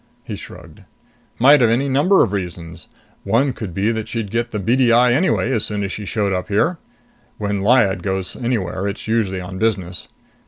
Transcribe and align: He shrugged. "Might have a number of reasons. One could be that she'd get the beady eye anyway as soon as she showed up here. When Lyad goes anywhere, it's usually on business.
He 0.23 0.35
shrugged. 0.35 0.81
"Might 1.37 1.61
have 1.61 1.69
a 1.69 1.77
number 1.87 2.23
of 2.23 2.31
reasons. 2.33 2.87
One 3.23 3.53
could 3.53 3.71
be 3.71 3.91
that 3.91 4.07
she'd 4.07 4.31
get 4.31 4.49
the 4.49 4.57
beady 4.57 4.91
eye 4.91 5.13
anyway 5.13 5.51
as 5.51 5.63
soon 5.63 5.83
as 5.83 5.91
she 5.91 6.05
showed 6.05 6.33
up 6.33 6.47
here. 6.47 6.79
When 7.37 7.61
Lyad 7.61 8.01
goes 8.01 8.35
anywhere, 8.35 8.87
it's 8.87 9.07
usually 9.07 9.39
on 9.41 9.59
business. 9.59 10.07